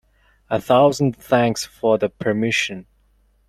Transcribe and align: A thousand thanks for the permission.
A 0.49 0.59
thousand 0.59 1.15
thanks 1.15 1.63
for 1.63 1.99
the 1.99 2.09
permission. 2.09 2.87